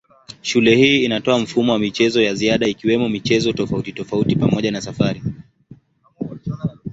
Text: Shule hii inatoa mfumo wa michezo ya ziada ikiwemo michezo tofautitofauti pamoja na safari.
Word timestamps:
Shule 0.41 0.75
hii 0.75 1.03
inatoa 1.03 1.39
mfumo 1.39 1.71
wa 1.71 1.79
michezo 1.79 2.21
ya 2.21 2.33
ziada 2.35 2.67
ikiwemo 2.67 3.09
michezo 3.09 3.53
tofautitofauti 3.53 4.35
pamoja 4.35 4.71
na 4.71 4.81
safari. 4.81 5.21